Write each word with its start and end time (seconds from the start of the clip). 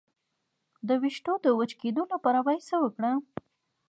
د 0.87 0.89
ویښتو 1.01 1.33
د 1.45 1.47
وچ 1.57 1.71
کیدو 1.81 2.03
لپاره 2.13 2.39
باید 2.47 2.65
څه 2.69 2.75
وکاروم؟ 2.83 3.23